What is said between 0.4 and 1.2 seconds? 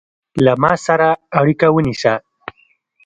له ما سره